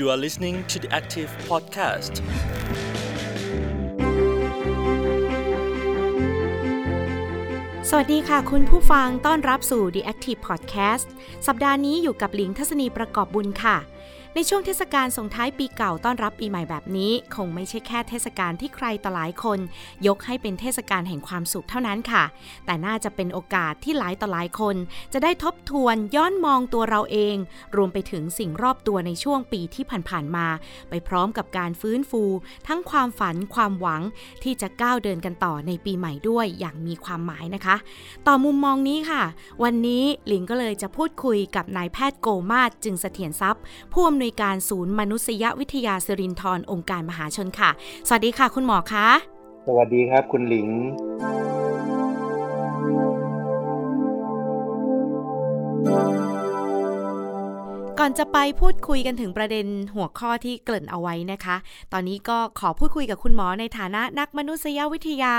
[0.00, 2.14] You are listening to the Active Podcast.
[7.88, 11.08] สวัสดีค่ะ คุณผู้ฟังต้อนรับสู่ The Active Podcast
[11.46, 13.76] สัปดาห์นี้อยู่กับหลิงทัศนีประกอบบุญค่ะ
[14.34, 19.58] ในช่วงเทศกาลส่งท้ายปีเก่าต้อนรับปีใหม่แบบนี้ คงไม่ใช่แค่เทศกาลที่ใครต่อหลายคน
[20.06, 22.24] ยกให้เป็นเทศกาลแห่งความสุขเท่านั้นค่ะ
[22.66, 24.76] แต่น่าจะเป็นโอกาสที่หลายต่อหลายคน
[25.12, 27.36] จะได้ทบทวนย้อนมองตัวเราเอง
[27.76, 30.46] รวมไปถึงสิ่งรอบตัวในช่วงปีที่ผ่านๆมา
[30.90, 32.22] ไปพร้อมกับการฟื้นฟู
[32.68, 34.02] ทั้งความฝันความหวัง
[34.42, 37.76] ที่จะก้าวเดินกันต่อในปีใหม่ด้วยอย่างมีความหมายนะคะ
[38.26, 39.22] ต่อมุมมองนี้ค่ะ
[39.62, 47.70] วันนี้หลิงก็เลยจะพูดคุยกับนายแพทย์โกมาศจึงเสถียรทรัพย์ผู้อำนวยการศูนย์มนุษยวิทยาสิรินทรองค์การมหาชนค่ะ
[48.08, 49.08] สวัสดีค่ะ คุณหมอคะ
[49.66, 50.68] สวัสดีครับ คุณหลิง
[57.98, 61.56] ก่อนจะไปพูดคุยกันถึงประเด็นหัวข้อที่เกริ่นเอาไว้นะคะ
[61.92, 65.34] ตอนนี้ก็ขอพูดคุยกับคุณหมอในฐานะนักมนุษยวิทยา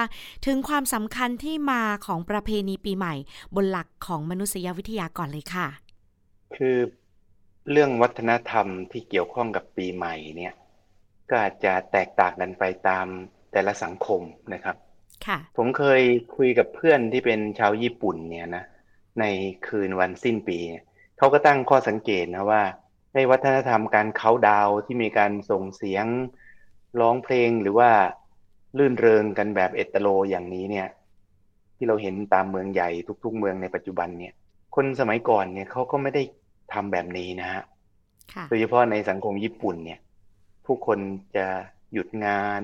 [0.46, 3.14] ถึงความสำคัญที่มาของประเพณีปีใหม่
[3.56, 5.68] บนหลักของมนุษยวิทยาก่อนเลยค่ะ
[6.56, 6.78] คือ
[7.72, 10.54] เรื่องวัฒนธรรมที่เกี่ยวข้องกับปีใหม่เนี่ย
[11.30, 13.06] ก็อาจจะแตกต่างกันไปตาม
[13.52, 14.22] แต่ละสังคม
[14.54, 14.76] นะครับ
[15.26, 16.02] ค่ะ ผมเคย
[16.36, 18.64] คุยกับเพื่อนที่เป็นชาวญี่ปุ่นเนี่ยนะ
[19.20, 19.26] ใน
[19.68, 20.84] คืนวันสิ้นปีเนี่ย
[21.18, 22.64] เขาก็ตั้งข้อสังเกตนะว่า
[23.16, 26.06] ในวัฒนธรรมการเขาน์ดาวน์ที่มีการส่งเสียง
[27.00, 27.90] ร้องเพลงหรือว่า
[28.78, 30.88] ลื่นเริงกันแบบเอตโลอย่างนี้เนี่ย
[31.76, 32.90] ที่เราเห็นตามเมืองใหญ่
[33.24, 34.34] ทุกๆ เมืองในปัจจุบันเนี่ย
[34.76, 36.24] คนสมัยก่อนเนี่ยเขาก็ไม่ได้
[36.74, 37.64] ทำแบบนี้นะฮะ
[38.34, 40.00] ค่ะโดยเฉพาะในสังคมญี่ปุ่นเนี่ย
[40.66, 41.00] ผู้คน
[41.36, 41.46] จะ
[41.94, 42.62] หยุดงาน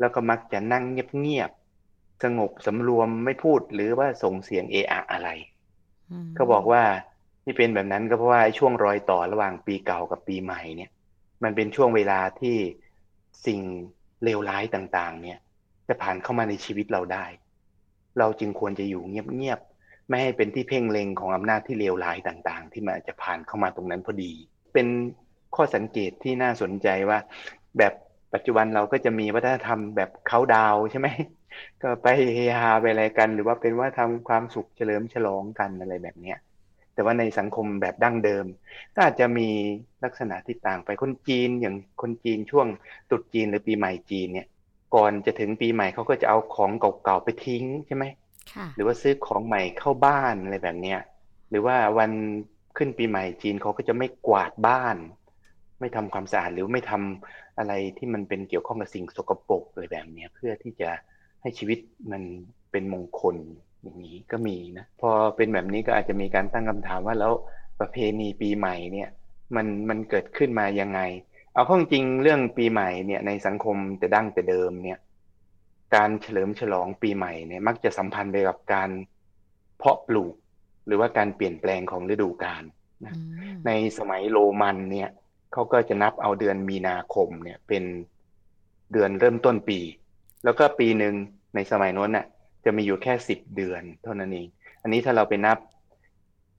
[0.00, 0.84] แล้วก็มักจะนั่ง
[1.20, 5.28] เงียบๆสงบสำรวมไม่พูดหรือว่าส่งเสียงเอะอะอะไร
[6.26, 6.82] มเขาบอกว่า
[7.44, 10.90] ที่เป็นแบบนั้นก็เพราะว่าไอ้ช่วงรอยต่อระหว่างปีเก่ากับปีใหม่เนี่ย
[11.42, 12.56] มันเป็นช่วงเวลาที่
[13.46, 13.60] สิ่ง
[14.24, 15.38] เลวร้ายต่างๆ เนี่ย
[15.88, 17.26] จะผ่านเข้ามาในชีวิตเราได้
[18.18, 19.73] เราจึงควรจะอยู่เงียบๆ
[20.08, 24.32] ไม่ให้เป็นที่เพ่งเล็งของอำนาจที่เลวร้ายต่างๆ ที่มันจะผ่านเข้ามาตรงนั้นพอดี
[24.72, 24.86] เป็น
[25.56, 27.18] ข้อสังเกตที่น่าสนใจว่า
[27.78, 27.92] แบบ
[28.34, 31.08] ปัจจุบันเราก็จะมีวัฒนธรรมแบบเขาดาวใช่ไหม
[31.82, 36.38] ก็ไปเฮฮาไปอะไรกัน หรือว่าเป็นว่าทำความสุขเฉลิมฉลองกันอะไรแบบเนี้ย
[36.94, 38.44] แต่ว่าในสังคมแบบดั้งเดิม
[38.94, 39.48] ก็อาจจะมี
[40.04, 42.66] ลักษณะที่ต่างไปคนจีนอย่างคนจีนช่วง
[43.08, 44.48] ตรุษจีนหรือปีใหม่จีนเนี่ย
[44.94, 48.04] ก่อนจะถึงปีใหม่เขาก็จะเอาของเก่าๆไปทิ้งใช่ไหม
[48.74, 51.00] หรือว่าซื้อของใหม่เข้าบ้านอะไรแบบเนี้ย
[51.50, 52.10] หรือว่าวัน
[52.76, 54.96] ขึ้นปีใหม่จีนเขาก็จะไม่กวาดบ้าน
[55.80, 60.90] ไม่ทำความสะอาดหรือไม่ทำอะไรที่มันเป็นเกี่ยวข้องกับสิ่งสกปรกอะไรแบบเนี้ยเพื่อที่จะ
[61.42, 61.78] ให้ชีวิต
[62.12, 62.22] มัน
[62.72, 63.36] เป็นมงคล
[63.82, 67.32] อย่างนี้ก็มีนะพอเป็นแบบนี้ก็อาจจะมีการตั้งคำถามว่าแล้ว
[67.80, 69.08] ประเพณีปีใหม่เนี่ย
[69.56, 71.00] มันมันเกิดขึ้นมายังไง
[71.54, 74.98] เอาข้อจริงเรื่องปีใหม่เนี่ยในสังคมแต่ดั้งแต่เดิมเนี่ย
[75.94, 78.90] การเฉลิมฉลองปีใหม่เนี่ยมักจะสัมพันธ์ไปกับการ
[79.78, 80.34] เพาะปลูก
[80.86, 82.62] หรือว่าการเปลี่ยนแปลงของฤดูกาล
[83.04, 83.20] นะอื
[83.52, 85.10] มในสมัยโรมันเนี่ย
[85.52, 87.84] เขาก็จะนับเอาเดือนมีนาคมเนี่ยเป็น
[88.92, 89.80] เดือนเริ่มต้นปี
[90.44, 91.14] แล้วก็ปีหนึ่ง
[91.54, 92.26] ในสมัยโน้นน่ะ
[92.64, 94.48] จะมีอยู่แค่สิบเดือนเท่านั้นเอง
[94.82, 95.58] อันนี้ถ้าเราไปนับ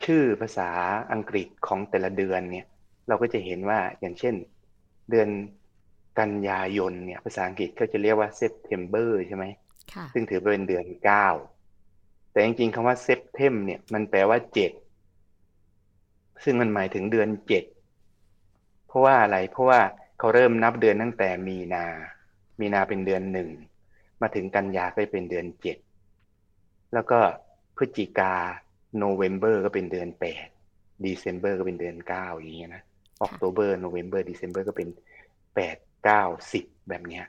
[0.06, 0.70] ชื่อภาษา
[1.12, 2.66] อังกฤษของแต่ละเดือนเนี่ย
[3.08, 4.36] เราก็จะเห็นว่าอย่างเช่น
[5.10, 5.28] เดือน
[6.20, 9.46] กันยายนเนี่ยภาษาอังกฤษก็จะเรียกว่า September ใช่ไหม
[9.94, 11.28] ค่ะซึ่งถือเป็นเดือนเก้า
[12.32, 14.72] แต่จริงๆคำว่า Septem เนี่ยมันแปลว่าเจ็ด
[16.44, 17.64] ซึ่งมันหมายถึงเดือนเจ็ด
[18.88, 19.80] เพราะว่าอะไรเพราะว่า
[20.20, 21.86] เขาเริ่มนับเดือนตั้งแต่มีนา
[22.60, 23.50] มีนาเป็นเดือนหนึ่ง
[24.22, 25.78] มาถึงกันยาก็เป็นเดือนเจ็ด
[26.94, 27.20] แล้วก็
[27.78, 28.34] พฤศจิกา
[28.98, 30.48] โนเวม ber ก็เป็นเดือนแปด
[31.06, 32.84] December ก็เป็นเดือนเก้าอย่างเงี้ยนะ
[33.26, 34.90] October November December ก็เป็น
[35.56, 36.24] แปด เก้า
[36.54, 37.26] สิบแบบเนี้ย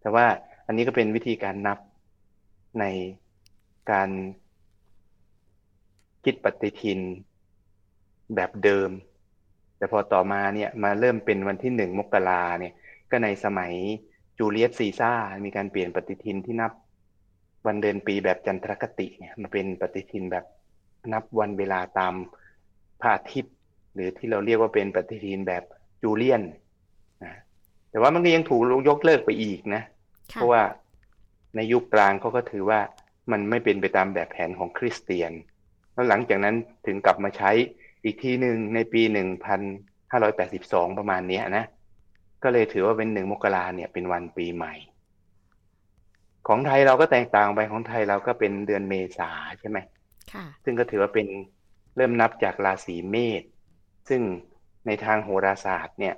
[0.00, 0.26] แต่ว่า
[0.66, 1.78] อันนี้ก็เป็นวิธีการนับ
[2.80, 2.84] ใน
[3.90, 4.10] การ
[6.24, 7.00] คิดปฏิทิน
[8.34, 8.90] แบบเดิม
[9.76, 12.74] แต่พอต่อมาเนี่ยมาเริ่มเป็นวันที่หนึ่งมกราเนี่ย
[13.10, 13.72] ก็ในสมัย
[14.38, 15.12] จูเลียสซีซ่า
[15.44, 16.72] มีการเปลี่ยนปฏิทินที่นับ
[17.66, 20.44] วันเดือนปีแบบจันทรคติเนี่ยมาเป็นปฏิทินแบบ
[21.12, 22.14] นับวันเวลาตาม
[23.00, 23.54] พระอาทิตย์
[23.94, 25.62] หรือที่เราเรียกว่าเป็นปฏิทินแบบ
[26.02, 26.42] จูเลียน
[27.96, 29.82] แต่ว่ามันก็ยังถูกยกเลิกไปอีกนะ
[30.34, 30.62] เพค่ะราะว่า
[31.56, 32.80] ในยุคกลางเขาก็ถือว่า
[33.32, 35.32] มันไม่เป็นไปตามแบบแผนของคริสเตียน
[35.92, 36.54] แล้วหลังจากนั้น
[36.86, 37.50] ถึงกลับมาใช้
[38.04, 39.60] อีกทีหนึ่งในปีหนึ่งพัน
[40.10, 41.64] ห้าร้อยแปดสิบสองประมาณเนี้ยนะ
[42.42, 44.74] ก็เลยถือว่าเป็นหนึ่งมกราเนี่ยเป็นวันปีใหม่
[46.48, 49.78] ของไทยเราก็แตกต่างไปของไทยเราก็เป็นเดือนเมษาใช่ไหม
[50.32, 51.26] ค่ะซึ่งก็ถือว่าเป็น
[51.96, 53.42] เริ่มนับจากราศีเมษ
[54.08, 54.22] ซึ่ง
[54.86, 56.14] ในทางโหราศาสตร์เนี่ย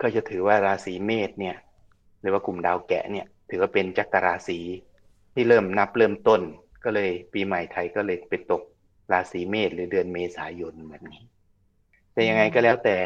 [0.00, 1.56] ก็จะถือว่าราศีเมษเนี่ย
[2.20, 4.58] หรือว่ากลุ่มดาวแกะเนี่ย ถือว่าเป็นจักรราศี
[5.34, 6.40] ที่เริ่มนับเริ่มต้น
[6.84, 8.62] ก็เลยปีใหม่ไทยก็เลยไปตก
[9.12, 11.22] ราศีเมษหรือเดือนเมษายนแบบนี้
[12.12, 12.96] แต่ยังไงก็แล้วแต่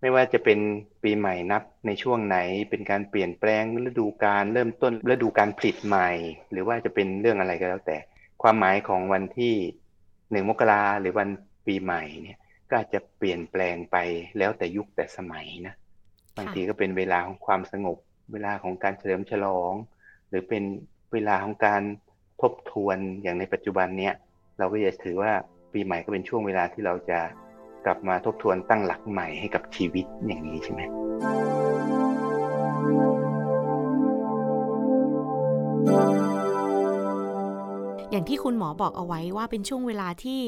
[0.00, 0.58] ไม่ว่าจะเป็น
[1.02, 2.38] ปีใหม่นับในช่วงไหน
[2.70, 6.10] เป็นการเปลี่ยนแปลงฤดูการเริ่มต้นฤดูการผลิตใหม่
[6.52, 7.98] หรือว่าจะเป็นเรื่องอะไรก็แล้วแต่
[8.42, 9.54] ความหมายของวันที่
[10.30, 11.28] หนึ่งมกราหรือวัน
[11.66, 12.38] ปีใหม่เนี่ย
[12.68, 13.96] ก็อาจจะเปลี่ยนแปลงไป
[14.38, 15.74] แล้วแต่ยุคแต่สมัยนะ
[16.36, 17.98] บางทีก็เป็นเวลาของความสงบ
[18.32, 19.72] เวลาของการเฉลิมฉลอง
[20.28, 20.62] หรือเป็น
[21.12, 21.82] เวลาของการ
[22.40, 24.14] ทบทวนอย่างในปัจจุบันเนี้ย
[24.58, 25.32] เราก็จะถือว่า
[25.72, 27.18] ปีใหม่ก็เป็นช่วงเวลาที่เราจะ
[27.84, 30.82] กลับมาทบทวนตั้งหลักใหม่ให้กับชีวิตอย่างนี้ใช่ไหม
[38.10, 40.40] อย่างที่คุณหมอบอกเอาไว้ว่าเป็นช่วงเวลาที่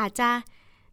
[0.00, 0.28] อาจจะ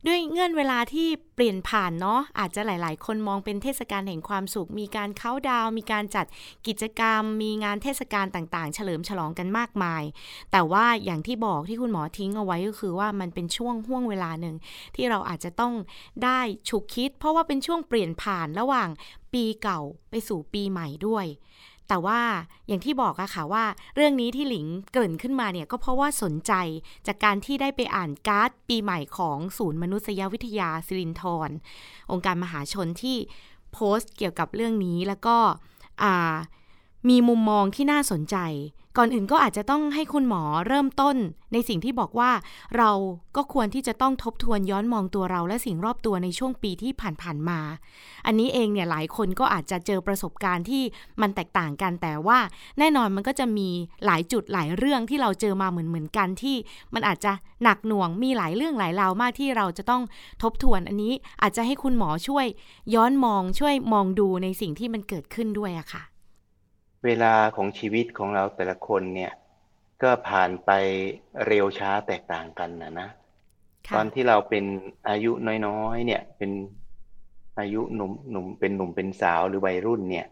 [0.07, 6.25] ด้วยเงื่อนเวลาที่เปลี่ยนผ่านเนาะอาจจะหลาย ๆ คนมองเป็นเทศกาลแห่งความสุข มีการเค้าดาว มีการจัด
[6.67, 10.03] กิจกรรม มีงานเทศกาลต่าง ๆ เฉลิมฉลองกันมากมาย
[10.51, 14.55] แต่ว่าอย่างที่บอกที่คุณหมอทิ้งเอาไว้ก็คือว่ามันเป็นช่วงห่วงเวลาหนึ่ง
[14.95, 15.73] ที่เราอาจจะต้อง
[16.23, 16.39] ได้
[16.69, 18.89] ฉุกคิด เพราะว่าเป็นช่วงเปลี่ยนผ่านระหว่าง
[19.33, 21.25] ปีเก่าไปสู่ปีใหม่ด้วย
[21.89, 22.21] แต่ว่า
[22.67, 23.65] อย่างที่บอกอะค่ะว่า
[23.95, 26.53] เรื่องนี้ที่หลิงเกิดขึ้นมาเนี่ยก็เพราะว่าสนใจ
[27.07, 31.49] จากการที่ได้ไปอ่านการ์ดปีใหม่ของศูนย์มนุษยวิทยาสิรินทร
[32.11, 33.17] องค์การมหาชนที่
[33.73, 35.37] โพสต์เกี่ยวกับเรื่องนี้แล้วก็
[37.09, 38.37] มีมุมมองที่น่าสนใจ
[38.97, 41.15] ก่อนอื่นก็อาจจะต้องให้คุณหมอเริ่มต้น
[41.53, 42.31] ในสิ่งที่บอกว่า
[42.77, 42.91] เรา
[43.35, 47.59] ก็ควรที่จะต้องทบทวนย้อนมองตัวเราและสิ่งรอบตัวในช่วงปีที่ผ่านๆมา
[48.25, 50.83] อันนี้เองเนี่ยหลายคนก็อาจจะเจอประสบการณ์ที่
[51.21, 52.39] มันแตกต่างกันแต่ว่า
[52.79, 53.69] แน่นอนมันก็จะมี
[54.05, 56.55] หลายจุดหลายเรื่องที่เราเจอมาเหมือนเหมือนกันที่
[56.93, 57.31] มันอาจจะ
[57.63, 60.03] หนักหน่วงมีหลายเรื่องหลายราวมากที่เราจะต้อง
[60.43, 62.45] ทบทวนอันนี้อาจจะให้คุณหมอช่วย
[62.95, 66.03] ย้อนมองช่วยมองดูในสิ่งที่มันเกิดขึ้นด้วยอะค่ะ
[67.05, 69.31] เวลาของชีวิตของเราแต่ละคนเนี่ย
[70.03, 70.71] ก็ผ่านไป
[71.47, 73.09] เร็วช้าแตกต่างกันนะนะ
[73.95, 74.65] ตอนที่เราเป็น
[75.09, 75.31] อายุ
[75.67, 76.51] น้อยๆเนี่ย เป็น
[77.59, 80.27] อายุหนุ่มหนุ่มเป็นหนุ่มเป็นสาวหรือวัยรุ่นเนี่ย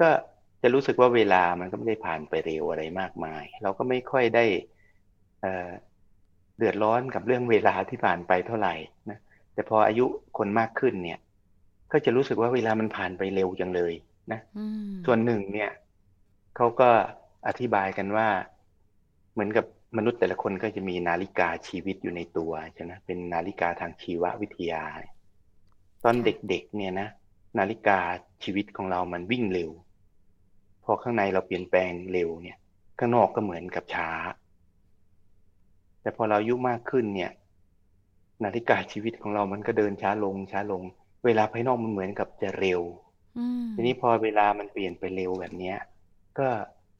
[0.00, 0.08] ก็
[0.62, 4.44] จะรู้สึกว่าเวลามันก็ไม่ได้ผ่านไปเร็วอะไรมากมาย เราก็ไม่ค่อยได้
[6.58, 8.74] เดือดร้อนกับเรื่องเวลาที่ผ่านไปเท่าไหร่
[9.10, 9.18] นะ
[9.54, 10.06] แต่พออายุ
[10.38, 11.18] คนมากขึ้นเนี่ย
[11.92, 13.94] ก็จะรู้สึกว่าเวลามันผ่านไปเร็วจังเลย
[14.32, 14.40] นะ
[15.06, 15.70] ส่วนหนึ่งเนี่ย
[16.56, 16.90] เขาก็
[17.46, 18.28] อธิบายกันว่า
[19.32, 19.66] เหมือนกับ
[19.96, 24.84] มนุษย์แต่ละคนก็จะมีนาฬิกาชีวิตอยู่ในตัวใช่ไหมเป็นนาฬิกาทางชีววิทยา
[26.04, 27.08] ตอนเด็กๆเนี่ยนะ
[27.58, 27.98] นาฬิกา
[28.44, 29.70] ชีวิตของเรามันวิ่งเร็ว
[30.84, 32.58] พอข้างในเราเปลี่ยนแปลงเร็วเนี่ย
[32.98, 34.10] ข้างนอกก็เหมือนกับช้า
[36.00, 37.30] แต่พอเราอายุมากขึ้นเนี่ย
[38.44, 40.82] นาฬิกาชีวิตของเรามันก็เดินช้าลงช้าลง
[41.24, 42.80] เวลาภายนอกมันเหมือนกับจะเร็ว
[43.74, 45.76] ทีนี้พอเวลามันเปลี่ยนไปเร็วแบบเนี้ย
[46.38, 46.48] ก็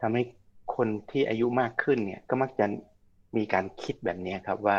[0.01, 0.23] ทำให้
[0.77, 2.67] คนที่อายุมากขึ้นเนี่ยก็มักจะ
[3.37, 4.79] มีการคิดแบบนี้ครับว่า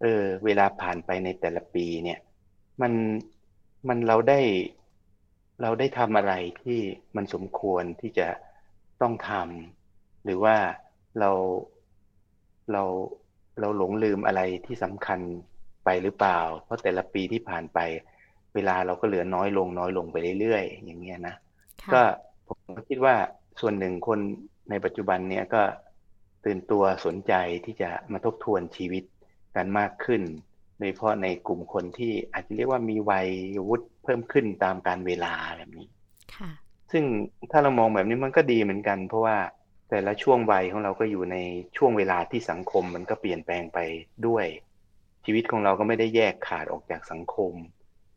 [0.00, 2.18] เออเวลาผ่านไปในแต่ละปีเนี่ย
[2.82, 2.92] มัน
[3.88, 4.40] มันเราได้
[5.62, 6.78] เราได้ทำอะไรที่
[7.16, 8.28] มันสมควรที่จะ
[9.02, 10.56] ต้องทำหรือว่า
[11.20, 11.30] เรา
[12.72, 12.82] เรา
[13.60, 15.20] เราหลงลืมอะไรที่สำคัญ
[15.84, 17.78] ไปหรือเปล่า เพราะแต่ละปีที่ผ่านไป
[18.54, 21.34] เวลาเราก็เหลือน้อยลงน้อยลงไปเรื่อยๆอย่างเงี้ยนะ
[21.92, 22.02] ก็
[22.48, 23.14] ผมคิดว่า
[23.60, 24.18] ส่วนหนึ่งคน
[24.70, 25.62] ในปัจจุบันเนี้ยก็
[26.44, 27.32] ตื่นตัวสนใจ
[27.64, 29.04] ที่จะมาทบทวนชีวิต
[29.56, 30.22] กันมากขึ้น
[30.78, 33.28] โดยเฉพาะในกลุ่มคนที่อาจจะเรียกว่ามีวัย
[33.68, 35.86] วุฒิเพิ่มขึ้นตามการเวลาแบบนี้
[36.36, 36.50] ค่ะ
[36.92, 37.04] ซึ่ง
[37.50, 39.36] ถ้าเรามองแบบนี้มันก็ดีเหมือนกัน เพราะว่า
[39.90, 41.36] แต่ละช่วงวัยของเราก็อยู่ใน
[41.76, 43.78] ช่วงเวลาที่สังคมมันก็เปลี่ยนแปลงไป
[44.26, 44.46] ด้วย
[45.24, 47.52] ชีวิตของเราก็ไม่ได้แยกขาดออกจากสังคม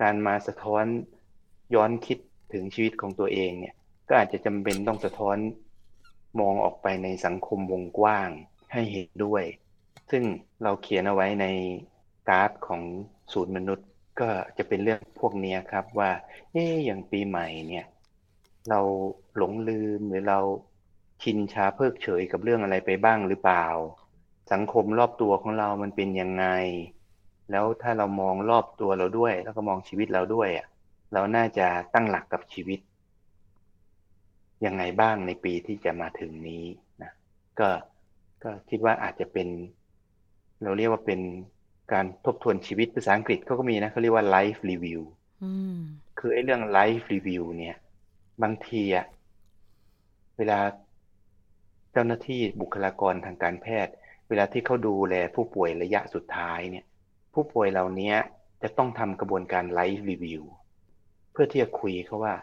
[0.02, 0.86] การมาสะท้อน
[1.76, 2.18] ย้อนคิด
[2.54, 3.76] ถึงชีวิตของตัวเองเนี่ย
[4.08, 5.38] ก็อาจจะจำเป็นต้องสะท้อน
[6.40, 8.30] มองออกไปในสังคมวงกว้าง
[8.74, 9.44] ให้เห็นด้วย
[10.12, 10.24] ซึ่ง
[10.64, 11.46] เราเขียนเอาไว้ใน
[12.30, 12.82] การ์ดของ
[13.34, 13.88] ศูนย์มนุษย์
[14.20, 16.12] ก็จะเป็นเรื่องพวกนี้ครับว่า
[16.52, 17.86] เอ๊อย่างปีใหม่เนี่ย
[18.70, 18.80] เรา
[19.38, 20.40] หลงลืมหรือเรา
[21.24, 23.66] ชินชาเพิกเฉยกับเรื่องอะไรไปบ้างหรือเปล่า
[24.52, 26.46] สังคมรอบตัวของเรามันเป็นยังไง
[27.52, 30.68] แล้วถ้าเรามองรอบตัวเราด้วย แล้วก็มองชีวิตเราด้วยอะ
[31.14, 32.80] เราน่าจะตั้งหลักกับชีวิต
[34.66, 36.64] ยังไงบ้างในปีที่จะมาถึงนี้
[37.04, 37.12] นะ
[37.60, 37.70] ก็
[38.44, 39.48] ก็คิดว่าอาจจะเป็น
[40.64, 41.20] เราเรียกว่าเป็น
[41.94, 45.02] การทบทวนชีวิตภาษาอังกฤษเขาก็มีนะเขาเรียกว่า life review
[46.20, 47.76] คือไอ้เรื่อง life review เนี่ย
[48.44, 49.06] บางทีอะ
[50.38, 50.60] เวลา
[51.92, 53.94] เจ้าหน้าที่บุคลากรทางการแพทย์
[54.30, 56.86] เวลาที่เขาดูแลผู้ป่วยระยะสุดท้ายเนี่ย
[57.34, 58.14] ผู้ป่วยเหล่านี้
[58.64, 60.44] จะต้องทำกระบวนการไลฟ์รีวิว
[61.32, 62.36] เพื่อที่จะคุยเขาว่า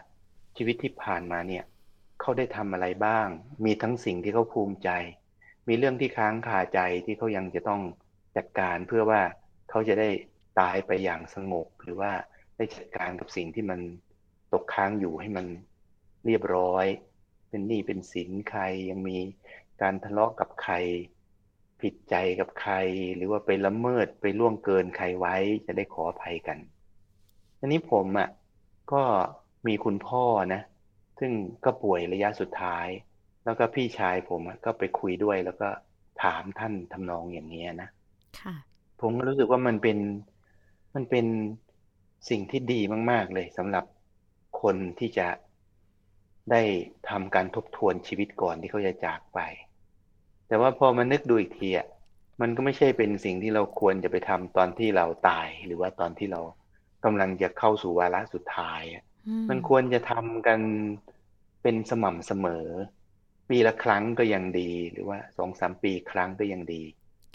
[0.57, 1.63] ชีวิตที่ผ่านมาเนี่ย
[2.27, 3.27] เขาได้ทำอะไรบ้าง
[3.65, 4.89] มีทั้งสิ่งที่เขาภูมิใจ
[5.67, 7.81] มีเรื่องที่ค้างคาใจที่เขายังจะต้อง
[8.37, 9.21] จัดการเพื่อว่า
[9.69, 10.09] เขาจะได้
[10.59, 12.11] ตายไปอย่างสงบ หรือว่า
[12.57, 13.79] ได้จัดการกับสิ่งที่มัน
[14.53, 15.45] ตกค้างอยู่ให้มัน
[16.25, 16.85] เรียบร้อย
[17.49, 19.17] เป็นหนี้เป็นสินใครยังมี
[19.81, 20.73] การทะเลาะกับใคร
[21.81, 22.73] ผิดใจกับใคร
[23.15, 26.57] หรือว่าไปละเมิดไปล่วงเกินใครไว้จะได้ขออภัยกัน
[27.59, 28.29] ทีนี้ผมอะ่ะ
[28.91, 29.03] ก็
[29.67, 30.61] มีคุณพ่อนะ
[31.19, 31.31] ซึ่ง
[31.65, 32.87] ก็ป่วยระยะสุดท้าย
[33.45, 35.69] แล้วก็พี่ชายผมก็ไปคุยด้วยแล้วก็
[36.23, 37.89] ถามท่านทำนองอย่างนี้นะ
[38.39, 38.55] ค่ะ
[39.01, 39.97] ผมก็รู้สึกว่ามันเป็น
[40.95, 41.25] มันเป็น
[42.29, 42.81] สิ่งที่ดี
[43.11, 43.85] มาก ๆ เลยสำหรับ
[44.61, 45.27] คนที่จะ
[46.51, 46.61] ได้
[47.09, 49.39] ทำการทบทวนชีวิตก่อนที่เขาจะจากไป
[50.47, 51.87] แต่ว่าพอมานึกดูอีกทีอะ
[52.41, 56.41] มันก็ไม่ใช่เป็นสิ่งที่เราควรจะไปทำตอนที่เราตาย หรือว่าตอนที่เรา
[57.05, 58.81] กำลังจะเข้าสู่วาระสุดท้าย
[59.49, 60.59] มันควรจะทำกัน
[61.61, 62.65] เป็นสม่ำเสมอ
[63.49, 66.83] ปีละครั้งก็ยังดี หรือว่าสองสามปีครั้งก็ยังดี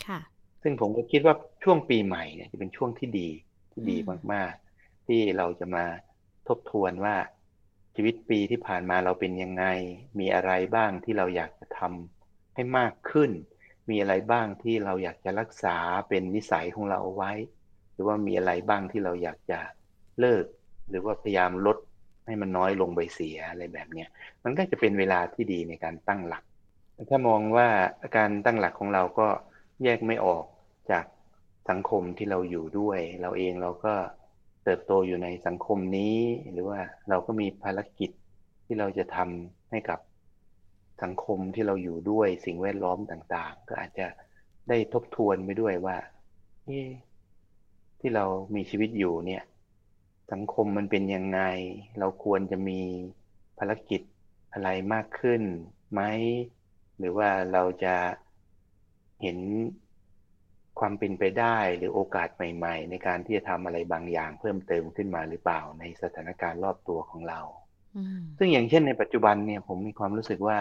[0.07, 0.21] ค่ะ
[0.63, 3.29] ซึ่งผมก็คิดว่าช่วงปีใหม่เนี่ยจะเป็นช่วงที่ดี
[3.73, 3.97] ที่ดี
[4.33, 5.85] มากๆ ที่เราจะมา
[6.49, 7.17] ทบทวนว่า
[7.95, 9.65] ชีวิตปีที่ผ่านมาเราเป็นยังไง
[10.19, 13.31] มีอะไรบ้างที่เราอยากจะทำให้มากขึ้น
[13.91, 15.77] มีอะไรบ้างที่เราอยากจะรักษา
[16.09, 17.33] เป็นนิสัยของเราเอาไว้
[17.93, 19.61] หรือว่ามีอะไรบ้างที่เราอยากจะ
[20.21, 20.45] เลิก
[20.91, 21.79] หรือว่าพยายามลด
[22.27, 24.09] ให้มันน้อยลงไปเสียอะไรแบบเนี้ย
[24.45, 26.45] มันก็จะเป็นเวลาที่ดีในการตั้งหลัก
[27.11, 27.69] ถ้ามองว่า
[28.17, 29.29] การตั้งหลักของเราก็
[29.85, 30.45] แยกไม่ออก
[30.91, 31.05] จาก
[31.71, 33.95] สังคมที่เราอยู่ด้วย เราเองเราก็
[34.65, 36.17] เติบโตอยู่ในสังคมนี้
[36.53, 38.11] หรือว่าเราก็มีภารกิจ
[38.65, 40.01] ที่เราจะทำให้กับ
[41.03, 44.07] สังคมที่เราอยู่ด้วยสิ่งแวดล้อมต่างๆ ก็อาจจะ
[44.69, 45.97] ได้ทบทวนไปด้วยว่า
[48.01, 49.43] ที่เรามีชีวิตอยู่เนี่ย
[50.33, 51.41] สังคมมันเป็นยังไง
[51.99, 52.81] เราควรจะมี
[53.59, 54.01] ภารกิจ
[54.53, 55.43] อะไรมากขึ้น
[55.93, 56.01] ไหม
[56.99, 57.95] หรือว่าเราจะ
[59.23, 59.39] เห็น
[60.79, 67.41] ความเป็นไปได้หรือโอกาสใหม่ ๆ ในการที่จะทำอะไรบางอย่างเพิ่มเติมขึ้นมาหรือเปล่าในสถานการณ์รอบตัวของเรา
[68.39, 70.59] ซึ่งอย่างเช่นในปัจจุบันเนี่ยผมมีความรู้สึกว่า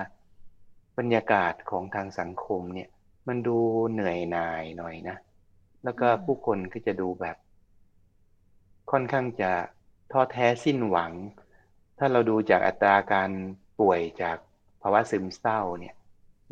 [0.99, 2.89] บรรยากาศของทางสังคมเนี่ย
[3.27, 3.57] มันดู
[3.91, 5.17] เหนื่อยหน่ายหน่อยนะ
[5.83, 7.37] แล้วก็ผู้คนก็จะดูแบบ
[8.91, 9.51] ค่อนข้างจะ
[10.11, 11.11] ท้อแท้สิ้นหวัง
[11.97, 13.29] ถ้าเราดูจากอัตราการ
[13.79, 14.37] ป่วยจาก
[14.81, 15.95] ภาวะซึมเศร้าเนี่ย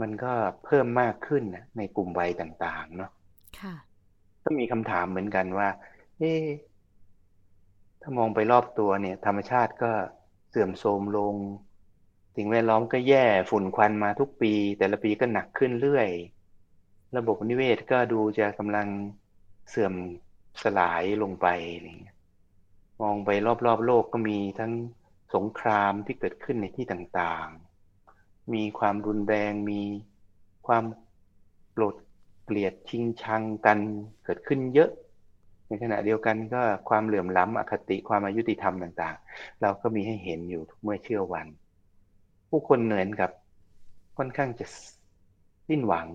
[0.02, 0.34] มันก็
[0.66, 3.12] เพิ่มมากขึ้นนะในกลุ่มวัยต่าง ๆ เนาะ
[4.44, 5.70] ก็มีคำถามเหมือนกันว่า
[6.20, 6.34] เอ๊
[8.02, 9.92] ถ้ามองไปรอบตัวเนี่ย ธรรมชาติก็
[10.50, 11.36] เสื่อมโทรมลง
[12.36, 16.10] สิ่งแวดล้อมก็แย่ฝุ่นควันมาทุกปี แต่ละปีก็หนักขึ้นเรื่อย
[17.18, 18.88] ระบบนิเวศก็ดูจะกำลัง
[19.70, 19.94] เสื่อม
[20.64, 22.17] สลายลงไปอะไรเงี้ย
[23.02, 23.30] มองไป
[23.66, 24.72] รอบๆ โลกก็มีทั้ง
[25.36, 29.82] สงครามที่เกิดขึ้นในที่ต่างๆ มีความรุนแรง มี
[30.68, 30.84] ความ
[31.72, 31.96] โกรธ
[32.44, 33.80] เกลียดชิงชังกัน
[34.26, 34.90] เกิดขึ้นเยอะ
[35.68, 41.48] ในขณะเดียวกันก็ความเหลื่อมล้ำอคติความอายุติธรรมต่างๆ เราก็มีให้เห็นอยู่ทุกเมื่อเชื่อวัน
[42.50, 43.32] ผู้คนเหนื่อยกับ
[44.18, 44.66] ค่อนข้างจะ
[45.68, 46.08] สิ้นหวัง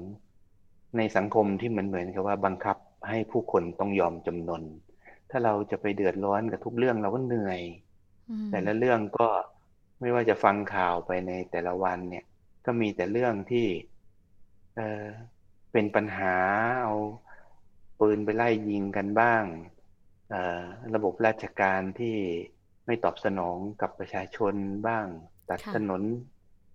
[0.96, 2.76] ในสังคมที่เหมือนเหมือนกับว่าบังคับ
[3.08, 4.62] ให้ผู้คนต้องยอมจำนน
[5.32, 7.60] ถ้าเราจะไปเดือดร้อนกับทุกเรื่องเราก็เหนื่อย
[8.50, 9.28] แต่ละเรื่องก็
[10.00, 12.24] ไม่ว่าจะฟังข่าวไปในแต่ละวันเนี่ย
[12.66, 13.66] ก็มีแต่เรื่องที่
[14.76, 16.36] เเป็นปัญหา
[16.82, 16.94] เอา
[18.00, 19.44] ปืนไปไล่ยิงกันบ้าง
[20.94, 22.16] ระบบราชการที่
[22.86, 24.54] ไม่ตอบสนองกับประชาชน
[24.86, 25.06] บ้าง
[25.48, 26.02] ตัดถนน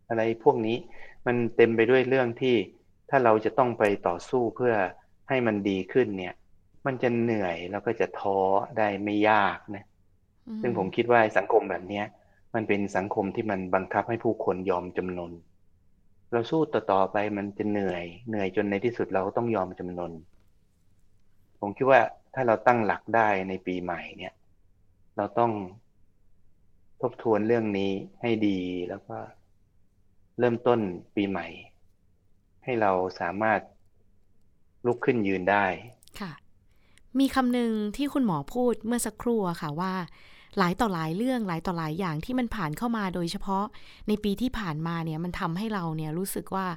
[0.10, 0.78] อะไรพวกนี้
[1.26, 2.56] มันเต็มไปด้วยเรื่องที่
[3.10, 4.74] ถ้าเราจะต้องไปต่อสู้เพื่อ
[5.30, 6.34] ให้มันดีขึ้นเนี่ย
[6.88, 8.40] มันจะเหนื่อยแล้วก็จะท้อ
[8.78, 9.86] ได้ไม่ยากนะ
[10.62, 12.04] ซึ่งผมคิดว่าสังคมแบบนี้
[12.56, 15.32] มันเป็นสังคมที่มันบังคับให้ผู้คนยอมจำนน
[16.32, 20.12] เราสู้ต่อๆไปมันจะเหนื่อย เหนื่อยจนในที่สุดเราต้องยอมจำนน
[21.60, 22.02] ผมคิดว่า
[22.34, 24.34] ถ้าเราตั้งหลักได้ในปีใหม่เนี่ย
[25.18, 25.52] เราต้อง
[27.02, 27.92] ทบทวนเรื่องนี้
[28.22, 29.18] ให้ดีแล้วก็
[30.40, 30.80] เริ่มต้น
[31.16, 31.48] ปีใหม่
[32.64, 33.60] ให้เราสามารถ
[34.86, 35.66] ลุกขึ้นยืนได้
[36.20, 36.32] ค่ะ
[37.20, 39.94] มีคำหนึ่งที่คุณหมอพูดเมื่อสักครู่อะค่ะว่า
[40.58, 43.66] หลายต่อหลายเรื่องหลายต่อหลายอย่างที่มันผ่านเข้ามาโดยเฉพาะ
[44.08, 46.68] ในปีที่ผ่านมาเนี่ยมันทำให้เราเนี่ยรู้สึกว่า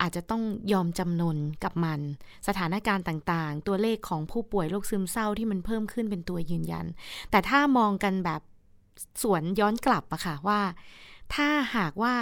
[0.00, 0.42] อาจจะต้อง
[0.72, 2.00] ยอมจำนนกับมัน
[2.48, 6.86] สถานการณ์ต่างๆ ตัวเลขของผู้ป่วยโรคซึมเศร้าที่มันเพิ่มขึ้นเป็นตัวยืนยัน
[7.30, 8.42] แต่ถ้ามองกันแบบ
[9.22, 10.60] สวนย้อนกลับอะค่ะว่า
[11.34, 12.14] ถ้าหากว่า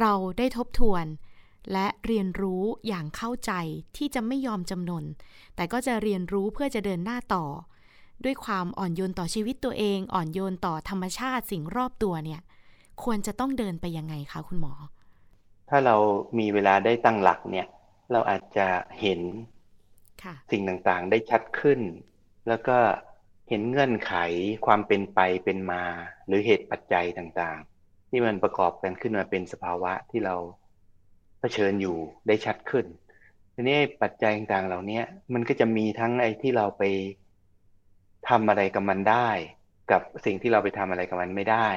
[0.00, 1.04] เราได้ทบทวน
[1.72, 3.52] และเรียนรู้อย่างเข้าใจ
[3.96, 5.04] ที่จะไม่ยอมจำนน
[5.56, 7.44] แต่ก็จะเรียนรู้เพื่อจะเดินหน้าต่อ
[8.24, 12.40] ด้วยความอ่อนโยนต่อชีวิตตัวเอง อ่อนโยนต่อธรรมชาติสิ่งรอบตัวเนี่ย
[13.02, 14.72] ควรจะต้องเดินไปยังไงคะคุณหมอ
[15.68, 15.96] ถ้าเรา
[16.38, 17.66] มีเวลาได้ตั้งหลักเนี่ย
[18.12, 18.66] เราอาจจะ
[19.00, 19.20] เห็น
[20.22, 21.80] ค่ะสิ่งต่างๆได้ชัดขึ้น
[22.48, 22.78] แล้วก็
[23.48, 24.14] เห็นเงื่อนไข
[24.66, 25.84] ความเป็นไปเป็นมา
[26.26, 30.36] หรือเหตุปัจจัยต่างๆ ที่มันประกอบกันขึ้นมาเป็นสภาวะที่เรา
[31.42, 31.96] เผชิญอยู่
[32.26, 32.86] ได้ชัดขึ้น
[33.54, 35.00] ทีนี้ปัจจัยต่างๆเหล่านี้
[35.34, 36.82] มันก็จะมีทั้งไอ้ที่เราไป
[38.28, 39.28] ทำอะไรกับมันได้
[39.90, 41.68] กับสิ่งที่เราไปทำอะไรกับมันไม่ได้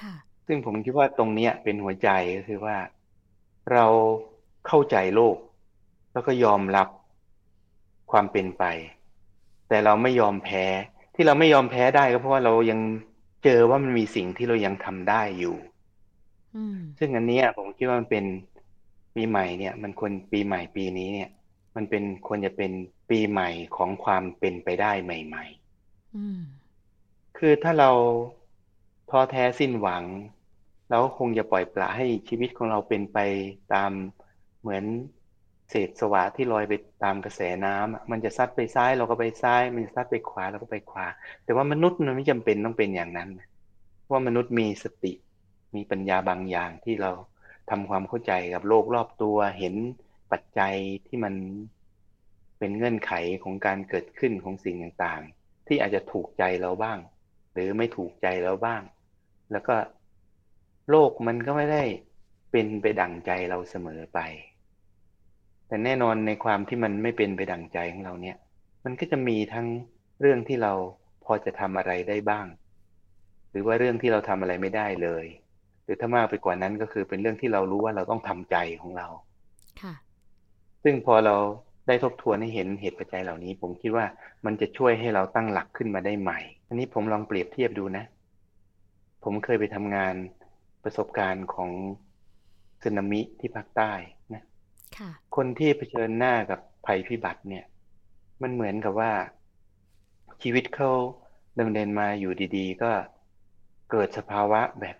[0.00, 0.14] ค่ะ
[0.46, 2.76] ซึ่งผมคิดว่าตรงเนี้ยเป็นหัวใจก็คือว่า
[3.72, 3.86] เรา
[4.66, 5.36] เข้าใจโลก
[6.12, 6.88] แล้วก็ยอมรับ
[8.10, 8.64] ความเป็นไป
[9.68, 10.64] แต่เราไม่ยอมแพ้
[11.14, 12.80] ที่เราไม่ยอมแพ้ได้ก็เพราะว่าเรายัง
[13.44, 15.56] เจอว่ามันมีสิ่งที่เรายังทำได้อยู่
[16.56, 18.24] อืมซึ่งอันเนี้ยผมคิดว่ามันเป็น
[19.18, 21.30] ปีใหม่เนี่ย มันควรปีใหม่ปีนี้เนี่ย
[21.76, 22.72] มันเป็นควรจะเป็น
[23.10, 26.40] ปีใหม่ของความเป็นไปได้ใหม่ๆอืม
[27.38, 27.90] คือถ้าเรา
[29.10, 30.04] ท้อแท้สิ้นหวัง
[30.90, 33.18] เราก็คงจะปล่อยปละให้ชีวิตของเราเป็นไป
[33.74, 33.90] ตาม
[34.60, 34.84] เหมือน
[35.70, 36.72] เศษสวะที่ลอยไป
[37.04, 41.06] ตามกระแสน้ำอะมันจะซัดไปซ้ายเราก็ไปซ้าย มันจะซัดไปขวาเราก็ไปขวา
[41.44, 43.48] แต่ว่ามนุษย์มันไม่จำเป็นต้องเป็นอย่างนั้นนะ
[44.00, 45.12] เพราะว่ามนุษย์มีสติ
[45.76, 47.10] มีปัญญาบางอย่างที่เรา
[47.70, 49.74] ทำความเข้าใจกับโลกรอบตัว เห็น
[50.32, 50.74] ปัจจัย
[51.06, 51.34] ที่มัน
[52.58, 56.98] เป็นเงื่อนไขของการเกิดขึ้นของสิ่งต่างๆ ที่อาจจะถูกใจเราบ้าง
[57.52, 58.82] หรือไม่ถูกใจเราบ้าง
[59.52, 59.74] แล้วก็
[60.90, 61.82] โลกมันก็ไม่ได้
[62.52, 64.18] เป็นไปดั่งใจเราเสมอไป
[65.68, 68.36] แต่แน่นอนในความที่มันไม่เป็นไปดั่งใจของเราเนี่ย
[68.84, 69.66] มันก็จะมีทั้ง
[70.20, 70.72] เรื่องที่เรา
[71.24, 72.46] พอจะทำอะไรได้บ้าง
[73.50, 75.26] หรือว่าเรื่องที่เราทำอะไรไม่ได้เลย
[75.88, 79.06] รือถ้ามากไปกว่านั้นก็คือเป็นเรื่องที่เรารู้ว่าเราต้องทำใจของเรา
[79.82, 79.94] ค่ะ
[80.82, 81.36] ซึ่งพอเรา
[81.86, 84.06] ได้ทบทวนให้เห็นเหตุปัจจัยเหล่านี้ ผมคิดว่า
[84.44, 88.04] มันจะช่วยให้เราตั้งหลักขึ้นมาได้ใหม่ อันนี้ผมลองเปรียบเทียบดูนะ
[89.24, 90.14] ผมเคยไปทำงาน
[90.84, 91.70] ประสบการณ์ของ
[92.82, 93.92] สึนามิที่ภาคใต้
[94.34, 94.42] นะ
[94.96, 97.64] ค่ะ คนที่เผชิญหน้ากับภัยพิบัติเนี่ย
[98.42, 99.12] มันเหมือนกับว่า
[100.42, 100.90] ชีวิตเขา
[101.60, 102.90] ดำเนินมาอยู่ดี ๆ ก็
[103.90, 104.96] เกิดสภาวะแบบ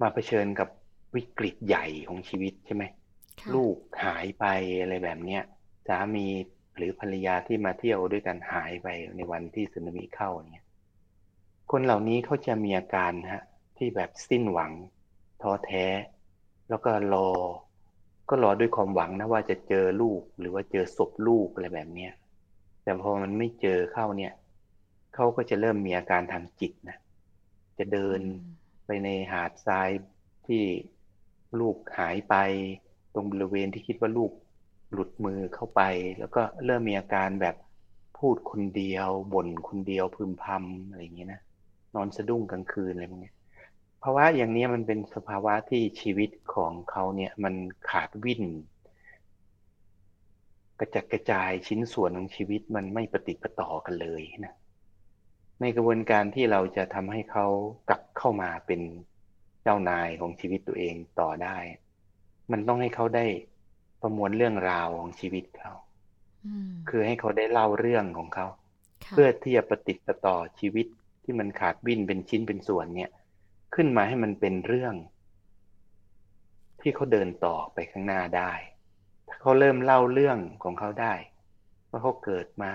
[0.00, 0.68] มาเผชิญกับ
[1.14, 2.84] วิกฤตใหญ่ของชีวิตใช่ไหม
[3.40, 4.44] ค่ะลูกหายไป
[4.80, 5.42] อะไรแบบเนี้ย
[5.88, 6.26] สามี
[6.76, 10.64] หรือภรรยาที่มาเที่ยวด้วยกันหายไปในวันที่สึนามิเข้าเนี่ย
[11.70, 13.42] คนเหล่านี้เขาจะมีอาการฮะ
[13.76, 14.72] ที่แบบสิ้นหวัง
[15.42, 15.86] ท้อแท้
[16.68, 17.28] แล้วก็รอ
[18.28, 22.12] ก็รอด้วยความหวังนะว่าจะเจอลูกหรือว่าเจอศพลูกอะไรแบบเนี้ย
[22.82, 24.32] แต่พอมันไม่เจอเข้าเนี่ย
[25.14, 26.96] เขาก็จะเริ่มมีอาการทางจิตนะ
[27.78, 29.90] จะเดินอืม ไปในหาดทราย
[30.46, 30.62] ที่
[31.60, 32.34] ลูกหายไป
[33.14, 34.32] ตรงบริเวณที่คิดว่าลูก
[34.92, 35.82] หลุดมือเข้าไป
[36.18, 37.56] แล้วก็เริ่มมีอาการแบบ
[38.18, 41.40] พูดคนเดียวบ่นคนเดียวพึมพำอะไรอย่างเงี้ยนะ
[41.94, 43.34] นอนสะดุ้งกลางคืนอะไรพวกเนี้ย
[44.02, 47.54] ภาวะอย่างนี้มันเป็นสภาวะที่ชีวิตของเขาเนี่ยมัน
[47.90, 48.42] ขาดวิ่น
[50.80, 54.54] กระจัดกระจายชิ้นส่วนของชีวิตมันไม่ปฏิปต่อกันเลยนะ
[55.66, 57.46] ในกระบวนการที่เราจะทำให้เขา
[57.88, 58.80] กลับเข้ามาเป็น
[59.62, 61.56] เจ้านายของชีวิตตัวเองต่อได้
[62.52, 63.26] มันต้องให้เขาได้
[64.02, 65.72] ประมวลเรื่องราวของชีวิตเขา
[66.46, 68.46] อืมคือให้เขาได้เล่าเรื่องของเขา
[69.04, 70.86] ค่ะเพื่อที่จะประติดประต่อชีวิต
[71.24, 73.10] ที่มันขาดวิ่นเป็นชิ้นเป็นส่วนเนี่ย
[73.74, 74.94] ขึ้นมาให้มันเป็นเรื่อง
[76.80, 78.52] ที่เขาเดินต่อไปข้างหน้าได้
[79.28, 81.14] ถ้าเขาเริ่มเล่าเรื่องของเขาได้
[81.88, 82.72] ว่าเขาเกิดมา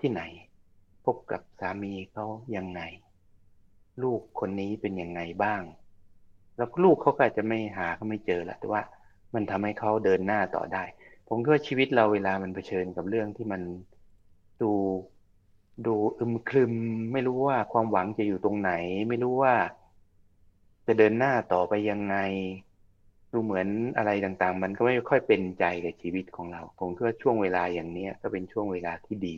[0.00, 0.47] ที่ไหนพ
[1.14, 2.80] บกับสามีเขายังไง
[4.02, 5.62] ลูกคนนี้เป็นยังไงบ้าง
[6.56, 8.82] แล้วลูกเขาก็อาจจะไม่หาเขาไม่เจอแหละแต่ว่า
[9.34, 10.84] มันทำให้เขาเดินหน้าต่อได้
[11.28, 13.62] ผมคิดว่าชีวิตเราเวลามันเผชิญกับเรื่องที่มัน
[14.62, 14.72] ดู
[15.86, 16.72] ดูอึมครึม
[17.12, 18.72] ไม่รู้ว่าความหวังจะอยู่ตรงไหน
[19.08, 19.54] ไม่รู้ว่า
[20.86, 22.16] จะเดินหน้าต่อไปยังไง
[23.32, 29.36] ดูเหมือนอะไรต่างๆ มันก็ไม่ค่อยเป็นใจกับชีวิตของเรา ผมคิดว่าช่วงเวลาอย่างเนี้ยก็เป็นช่วงเวลาที่ดี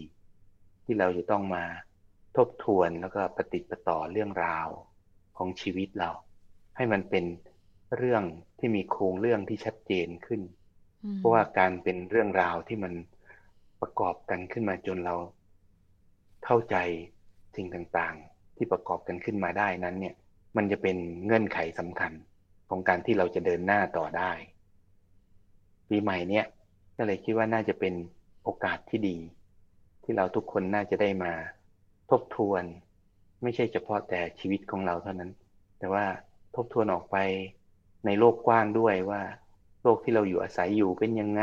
[0.93, 1.65] ที่เราจะต้องมา
[2.37, 4.69] ทบทวนแล้วก็ปฏิดประต่อเรื่องราว
[5.37, 6.11] ของชีวิตเรา
[6.77, 7.25] ให้มันเป็น
[7.97, 8.23] เรื่อง
[8.59, 10.41] ที่มีโครงเรื่องที่ชัดเจนขึ้น
[11.05, 12.93] อืมเพราะว่าการเป็นเรื่องราวที่มัน
[13.81, 15.17] ประกอบกันขึ้นมาจนเรา
[16.45, 16.77] เข้าใจ
[17.57, 20.15] สิ่งต่างๆ ที่ประกอบกันขึ้นมาได้นั้น เนี่ย
[20.57, 22.13] มันจะเป็นเงื่อนไขสำคัญ
[22.69, 24.33] ของการที่เราจะเดินหน้าต่อได้
[25.89, 26.47] ปีใหม่เนี่ย
[26.97, 27.95] ก็เลยคิดว่าน่าจะเป็น
[28.45, 29.17] โอกาสที่ดี
[30.11, 31.33] ที่เราทุกคนน่าจะได้มา
[32.11, 32.63] ทบทวน
[33.43, 35.31] ไม่ใช่เฉพาะแต่ชีวิตของเราเท่านั้น
[35.79, 36.07] แต่ว่า
[36.57, 37.17] ทบทวนออกไป
[38.07, 39.23] ในโลกกว้างด้วยว่า
[39.83, 41.43] โลกที่เราอยู่อาศัยอยู่เป็นยังไง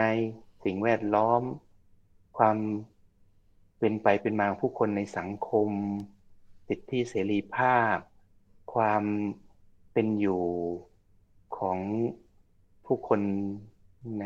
[0.66, 1.42] สิ่งแวดล้อม
[2.38, 2.58] ความ
[3.80, 5.70] เป็นไปเป็นมาของผู้คนในสังคม
[6.68, 7.98] สิทธิเสรีภาพ
[8.74, 9.04] ความ
[9.94, 10.44] เป็นอยู่
[11.58, 11.78] ของ
[12.86, 13.22] ผู้คน
[14.20, 14.26] ใน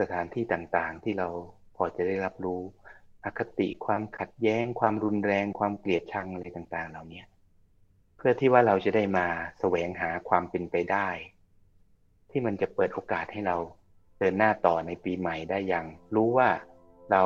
[0.00, 1.28] สถานที่ต่างๆ ที่เรา
[1.76, 2.60] พอจะได้รับรู้
[3.28, 7.22] อคติความขัดแย้ง ความรุนแรง ความเกลียดชังอะไรต่าง ๆ เหล่านี้
[8.16, 9.26] เพื่อที่ว่าเราจะได้มา
[9.60, 11.08] แสวงหาความเป็นไปได้
[12.30, 13.56] ที่มันจะเปิดโอกาสให้เรา
[14.18, 16.48] เดินหน้าต่อในปีใหม่ได้อย่าง รู้ว่า
[17.12, 17.24] เรา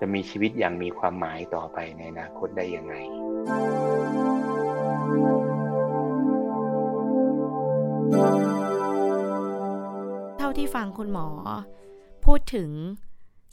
[0.00, 2.94] จะมีชีวิตอย่างมีความหมายต่อไปในอนาคตได้ยังไง
[10.38, 11.28] เท่าที่ฟังคุณหมอ
[12.24, 12.70] พูดถึง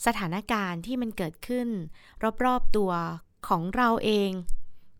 [0.05, 1.67] สถานการณ์ที่มันเกิดขึ้น
[2.45, 2.91] รอบๆตัว
[3.47, 4.31] ของเราเอง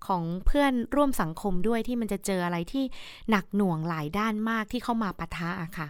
[0.08, 2.84] ของเพื่อนร่วมสังคมด้วยที่มันจะเจออะไรที่
[3.30, 5.88] หนักหน่วงหลายด้านมากที่เข้ามาปะทะอะค่ะ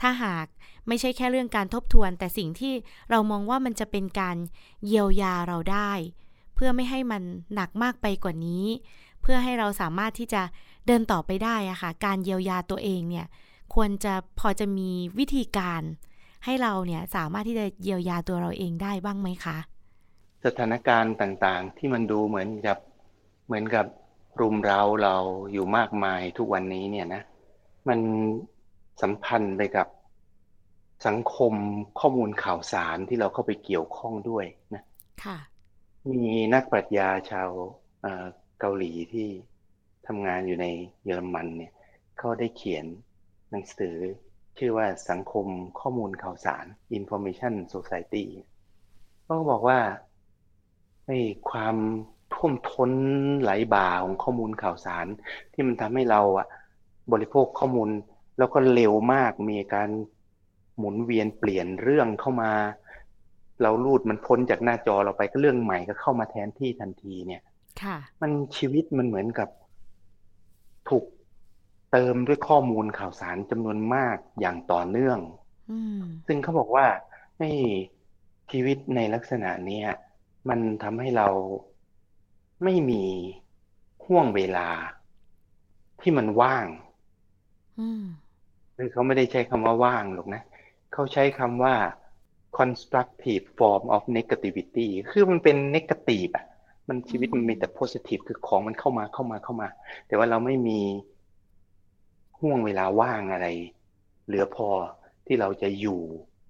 [0.00, 0.46] ถ้าหาก
[0.88, 2.74] ไม่ใช่แค่เรื่องการทบทวน แต่สิ่งที่
[3.10, 4.36] เรามองว่ามันจะเป็นการ
[4.86, 5.92] เยียวยาเราได้
[6.54, 7.22] เพื่อไม่ให้มัน
[7.54, 8.64] หนักมากไปกว่านี้
[9.22, 10.42] เพื่อให้เราสามารถที่จะ
[10.86, 13.26] เดินต่อไปได้อะค่ะ การเยียวยาตัวเองเนี่ย
[13.74, 15.82] ควรจะพอจะมีวิธีการ
[16.46, 19.58] ให้เราเนี่ยสามารถที่จะเยียวยาตัวเราเองได้บ้างไหมคะ
[20.44, 22.78] สถานการณ์ต่างๆ ที่มันดูเหมือนกับ
[23.46, 23.86] เหมือนกับ
[24.40, 25.16] รุมเราเรา
[25.52, 27.22] อยู่มากมายทุกวันนี้เนี่ยนะ
[27.88, 27.98] มัน
[29.02, 29.88] สัมพันธ์ไปกับ
[31.06, 31.54] สังคม
[32.00, 34.82] ข้อมูลข่าวสารที่เราเข้าไปเกี่ยวข้องด้วยนะ
[35.24, 35.38] ค่ะ
[36.10, 36.22] มี
[36.54, 37.48] นักปรัชญาชาว
[38.60, 39.28] เกาหลีที่
[40.06, 40.66] ทำงานอยู่ใน
[41.04, 41.72] เยอรมันเนี่ย
[42.18, 42.84] เขาได้เขียน
[43.50, 43.96] หนังสือ
[44.58, 45.46] ชื่อว่าสังคม
[45.80, 46.64] ข้อมูลข่าวสาร
[46.98, 48.26] Information Society
[49.26, 49.78] ก็บอกว่า
[51.06, 51.12] ใน
[51.50, 51.76] ความ
[52.34, 52.90] ท่วมท้น
[53.42, 55.06] ไหลบ่าของข้อมูลข่าวสาร
[55.52, 56.46] ที่มันทำให้เราอะ
[57.12, 57.88] บริโภคข้อมูล
[58.38, 59.90] แล้วก็เร็วมากมีการ
[60.78, 62.52] หมุนเวียนเปลี่ยนเรื่องเข้ามา
[63.62, 67.42] เราลูดมันพ้นจากหน้าจอเราไปก็เรื่องใหม่ก็เข้ามาแทนที่ทันทีเนี่ย
[67.82, 69.65] ค่ะ มันชีวิตมันเหมือนกับถูก
[71.98, 75.18] เติมด้วยข้อมูลข่าวสารจำนวนมากอย่างต่อเนื่อง
[75.70, 76.86] อืมซึ่งเขาบอกว่า
[77.38, 77.50] ให้
[78.50, 79.88] ชีวิตในลักษณะเนี้ย
[80.48, 81.28] มันทำให้เรา
[82.64, 83.04] ไม่มี
[84.04, 84.68] ห่วงเวลา
[86.00, 86.66] ที่มันว่าง
[87.80, 88.04] อืม
[88.76, 90.42] คือเขาไม่ได้ใช้คำว่าว่างหรอกนะ
[90.92, 91.74] เขาใช้คำว่า
[92.58, 96.46] constructive form of negativity คือมันเป็น negative อะ
[96.88, 99.68] มันชีวิตมันมีแต่ positive คือของมันเข้ามาเข้ามาเข้ามา
[100.06, 100.80] แต่ว่าเราไม่มี
[102.46, 103.46] ห่วงเวลาว่างอะไร
[104.26, 104.68] เหลือพอ
[105.26, 106.00] ที่เราจะอยู่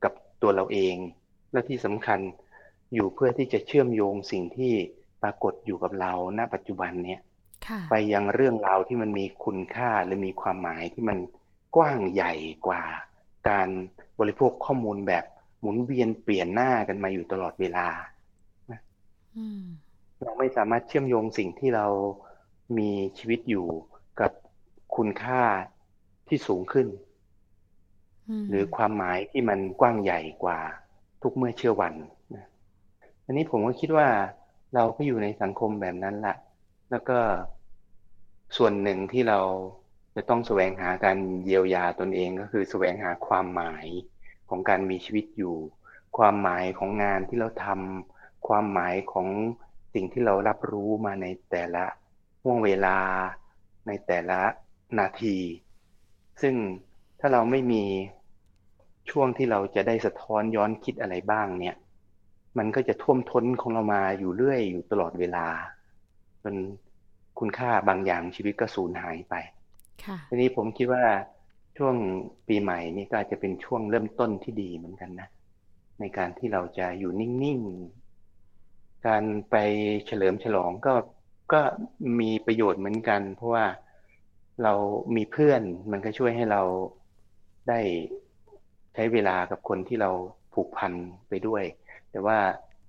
[0.05, 0.97] กับตัวเราเอง
[1.53, 2.21] และที่สำคัญ
[2.95, 4.73] อยู่เพื่อที่จะเชื่อมโยงสิ่งที่
[5.23, 7.21] ปรากฏอยู่กับเราณ ปัจจุบันเนี้ย
[7.67, 11.19] ค่ะไปยังเรื่องราวที่มันมีคุณค่าหรือมีความหมายที่มัน
[11.77, 12.33] กว้างใหญ่
[12.67, 12.83] กว่า
[13.49, 13.69] การ
[14.21, 15.25] บริโภคข้อมูลแบบ
[15.61, 17.89] หมุนเวียนเปลี่ยนหน้ากันมาอยู่ตลอดเวลา
[19.37, 19.65] อืม
[20.23, 21.87] เราไม่สามารถเชื่อมโยงสิ่งที่เรา
[22.79, 23.67] มีชีวิตอยู่
[24.21, 24.33] กับ
[24.97, 25.43] คุณค่า
[26.29, 26.87] ที่สูงขึ้น
[28.41, 30.59] มหรือความหมายที่มันกว้างใหญ่กว่า
[31.23, 31.95] ทุกเมื่อเชื่อวัน
[32.35, 32.47] นะ
[33.25, 34.09] อันนี้ผมก็คิดว่า
[34.75, 36.37] เราก็อยู่ในสังคมแบบนั้นแหละ
[36.91, 37.19] แล้วก็
[38.57, 39.41] ส่วนหนึ่งที่เรา
[40.15, 43.87] จะต้องแสวงหาการเยียวยาตนเองก็คือแสวงหาความหมาย
[44.49, 45.57] ของการมีชีวิตอยู่
[46.19, 49.29] ความหมายของงานที่เราทำความหมายของ
[49.95, 51.85] สิ่งที่เรารับรู้มาในแต่ละ
[52.43, 52.99] ห่วงเวลา
[53.87, 54.41] ในแต่ละ
[54.99, 55.37] นาที
[56.41, 56.55] ซึ่ง
[57.21, 57.85] ถ้าเราไม่มี
[59.11, 61.77] ช่วงที่เราจะได้สะท้อนย้อนคิดอะไรบ้างเนี่ย
[62.59, 65.47] มันก็จะท่วมท้นของเรามาอยู่เรื่อยอยู่ตลอดเวลา
[66.43, 66.55] จน
[67.39, 69.35] คุณค่าบางอย่างชีวิตก็สูญหายไป
[70.05, 71.05] ค่ะทีนี้ผมคิดว่า
[71.77, 71.95] ช่วง
[72.49, 75.29] ปีใหม่นี่ก็อาจจะเป็นช่วงเริ่มต้นที่ดีเหมือนกันนะ
[76.01, 79.57] ในการที่เราจะอยู่นิ่งๆ การไป
[80.07, 80.95] เฉลิมฉลองก็
[81.53, 81.61] ก็
[82.21, 83.67] มีประโยชน์เหมือนกัน เพราะว่า
[84.63, 84.73] เรา
[85.17, 86.63] มีเพื่อนมันก็ช่วยให้เรา
[87.69, 87.81] ได้
[88.95, 90.11] ใช้เวลากับคนที่เรา
[90.55, 90.93] ผูกพัน
[91.29, 91.65] ไปด้วย
[92.11, 92.39] แต่ว่า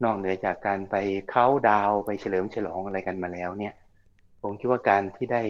[0.04, 0.96] นอกเหนือจากการไป
[1.30, 3.74] เข้าดาวไปเฉลิมฉลองอะไรกันมาแล้วเนี่ย
[4.42, 5.44] ผมคิดว่าการที่ได้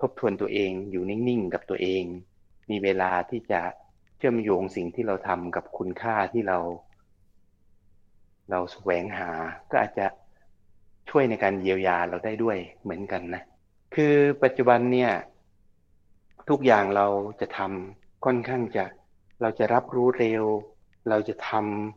[0.00, 2.02] ทบทวนตัวเองอยู่นิ่งๆกับตัวเอง
[2.70, 3.60] มีเวลาที่จะ
[4.16, 6.58] เชื่อมโยงสิ่งที่เราทำกับคุณค่าที่เรา
[8.50, 9.30] เราแสวงหา
[9.70, 10.06] ก็อาจจะ
[11.10, 13.42] ช่วยในการเยียวยาเราได้ด้วยเหมือนกันนะ
[13.94, 15.12] คือปัจจุบันเนี่ย
[16.48, 17.06] ทุกอย่างเรา
[17.40, 18.84] จะทำค่อนข้างจะ
[19.40, 20.44] เราจะรับรู้เร็ว
[21.08, 21.50] เราจะท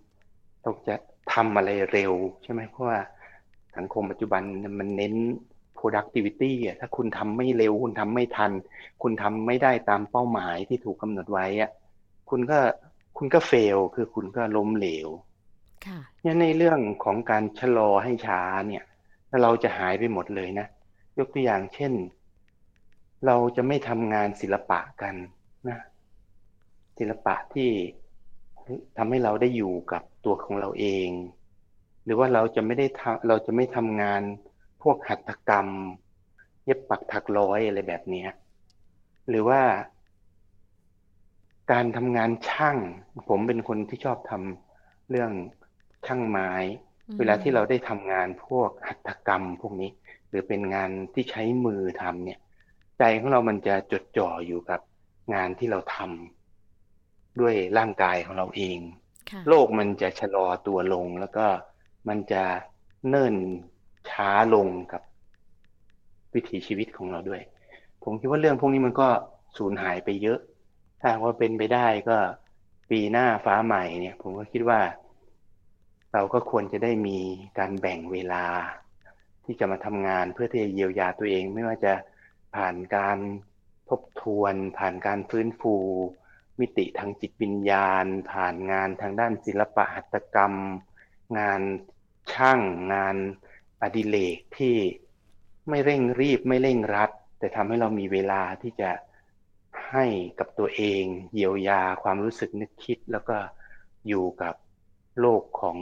[0.10, 0.96] ำเราจะ
[1.34, 3.00] ทำอะไรเร็ว ใช่ไหมเพราะว่า
[3.76, 4.42] สังคมปัจจุบัน
[4.80, 5.14] มันเน้น
[5.78, 8.52] productivity อะถ้าคุณทำไม่เร็ว คุณทำไม่ทัน
[9.02, 11.72] คุณทำไม่ได้ตามเป้าหมายที่ถูกกำหนดไว้อะ
[12.30, 12.60] คุณก็
[13.18, 15.10] คุณก็เฟลคือคุณก็ล้มเหลว
[15.86, 18.84] ค่ะเนี่ยในเรื่องของการชะลอให้ช้าเนี่ย
[19.44, 20.68] เราจะหายไปหมดเลยนะ
[21.18, 21.94] ยกตัวอย่างเช่น
[23.26, 25.16] เราจะไม่ทำงานศิลปะกัน
[25.68, 25.80] นะ
[27.00, 27.70] ศิลปะที่
[28.98, 31.10] ทำให้เราได้อยู่กับตัวของเราเอง
[32.06, 34.22] หรือว่าเราจะไม่ได้ทำเราจะไม่ทำงาน
[34.82, 35.68] พวกหัตถกรรม
[36.66, 38.30] เย็บปักถักร้อยอะไรแบบเนี้ย
[39.30, 39.62] หรือว่า
[41.72, 42.78] การทำงานช่าง
[43.30, 45.32] ผมเป็นคนที่ชอบทำเรื่อง
[46.06, 46.52] ช่างไม้
[47.08, 49.90] อืมเวลาที่เราได้ทำงานพวกหัตถกรรมพวกนี้
[50.30, 52.40] หรือเป็นงานที่ใช้มือทำเนี่ย
[53.00, 54.80] ใจของเรามันจะจดจ่ออยู่กับ
[55.34, 58.78] งานที่เราทำด้วยร่างกายของเราเอง
[59.30, 61.46] ค่ะโลกมันจะชะลอตัวลงแล้วก็
[62.08, 62.44] มันจะ
[63.10, 63.36] เนิ่น
[64.10, 65.02] ช้าลงกับ
[66.34, 67.42] วิถีชีวิตของเราด้วย
[68.04, 69.08] ผมคิดว่าเรื่องพวกนี้มันก็
[69.58, 70.40] สูญหายไปเยอะ
[71.00, 72.18] ถ้าหากว่าเป็นไปได้ก็
[72.90, 74.80] ปีหน้าฟ้าใหม่เนี่ย ผมก็คิดว่า
[76.14, 77.20] เราก็ควรจะได้มี
[77.58, 78.46] การแบ่งเวลา
[79.46, 81.94] ที่จะมาทำงานเพื่อที่จะเยียวยาตัวเอง ไม่ว่าจะ
[82.56, 83.18] ผ่านการ
[83.90, 85.76] ทบทวน ผ่านการฟื้นฟู
[86.60, 90.54] มิติทางจิตวิญญาณ ผ่านงานทางด้านศิลปะหัตถกรรม
[91.40, 91.62] งาน
[92.32, 92.62] ช่าง
[92.94, 93.18] งาน
[93.82, 94.76] อดิเรกที่
[95.70, 98.92] ไม่เร่งรีบไม่เร่งรัด แต่ทำให้เรามีเวลาที่จะ
[99.92, 100.06] ให้
[100.40, 101.04] กับตัวเอง
[101.34, 103.38] เยียวยาความรู้สึกนึกคิด แล้วก็
[104.08, 104.56] อยู่กับ
[105.20, 105.78] โลกของ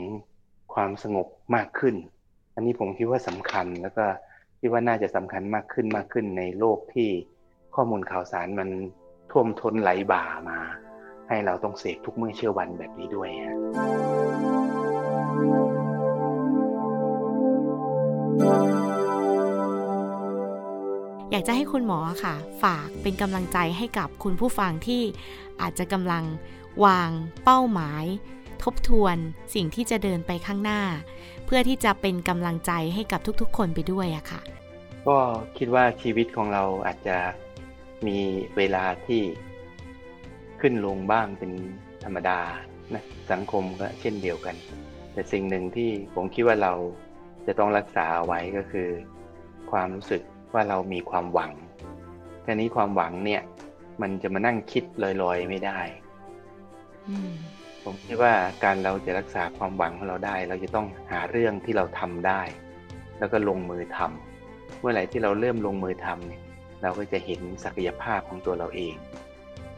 [0.74, 1.96] ความสงบมากขึ้น
[2.54, 4.04] อันนี้ผมคิดว่าสำคัญแล้วก็
[4.60, 7.08] คิดว่าน่าจะสำคัญมากขึ้นมากขึ้นในโลกที่
[7.74, 8.68] ข้อมูลข่าวสารมัน
[9.30, 10.58] ท่วมท้นไหลบ่ามา
[11.28, 13.56] ให้เราต้องเสพทุกเมื่อเชื่อวันแบบนี้ด้วยฮะ
[21.30, 25.02] อยากจะให้คุณหมอค่ะ ฝากเป็นกำลังใจให้กับคุณผู้ฟังที่
[25.60, 26.24] อาจจะกำลัง
[26.84, 27.10] วาง
[27.44, 28.04] เป้าหมาย
[28.64, 29.16] ทบทวน
[29.54, 30.82] สิ่งที่จะเดินไปข้างหน้า
[31.46, 34.40] เพื่อที่จะเป็นกำลังใจให้กับทุกๆ คนไปด้วยอะค่ะ
[35.06, 35.16] ก็
[35.56, 37.16] คิดว่าชีวิตของเราอาจจะ
[38.06, 38.18] มี
[38.56, 39.22] เวลาที่
[40.60, 41.52] ขึ้นลงบ้างเป็น
[42.04, 42.40] ธรรมดา
[42.94, 44.56] นะสังคมก็เช่นเดียวกัน
[45.12, 46.72] แต่สิ่งหนึ่งที่ผมคิดว่าเรา
[47.46, 48.88] จะต้องรักษาเอาไว้ก็คือ
[49.70, 50.22] ความรู้สึก
[50.54, 51.52] ว่าเรามีความหวัง
[52.44, 53.42] ทีนี้ความหวังเนี่ย
[54.02, 54.84] มันจะมานั่งคิด
[55.22, 55.78] ลอยๆไม่ได้
[57.08, 57.34] อืม
[57.84, 62.42] ผมคิดว่าการเราจะรักษาความหวังของเราได้ เราจะต้องหาเรื่องที่เราทำได้
[63.18, 66.42] แล้วก็ลงมือทำเมื่อไหร่ที่เราเริ่มลงมือทำเนี่ย
[66.82, 68.94] เราก็จะเห็นศักยภาพของตัวเราเอง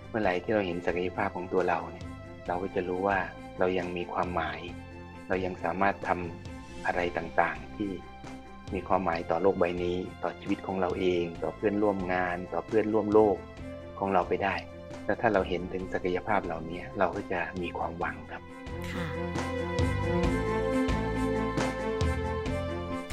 [0.08, 2.06] เมื่อไหร่ที่เราเห็นศักยภาพของตัวเราเนี่ย
[2.46, 3.18] เราก็จะรู้ว่า
[3.58, 4.60] เรายังมีความหมาย
[5.28, 7.90] เรายังสามารถทำอะไรต่างๆ ที่
[8.74, 13.36] มีความหมายต่อโลกใบนี้ ต่อชีวิตของเราเอง ต่อเพื่อนร่วมงาน ต่อเพื่อนร่วมโลก
[13.98, 14.54] ของเราไปได้
[15.06, 18.42] แล้วถ้าเราเห็นถึงศักยภาพเหล่านี้เราก็จะมีความหวังครับ
[18.90, 19.06] ค่ะ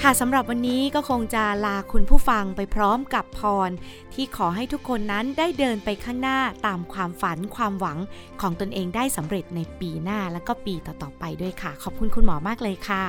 [0.01, 3.71] ค่ะสำหรับวันนี้ก็คงจะลาคุณผู้ฟังไปพร้อมกับพร
[4.13, 7.97] ที่ขอให้ทุกคนนั้นได้เดินไปข้างหน้าตามความฝันความหวัง
[8.41, 13.03] ของตนเองได้สำเร็จในปีหน้าและก็ปีต่อๆไปด้วยค่ะ ขอบคุณคุณหมอมากเลยค่ะ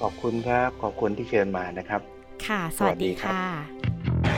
[0.00, 2.00] ขอบคุณครับ ขอบคุณที่เชิญมานะครับ
[2.46, 4.37] ค่ะ สวัสดีค่ะ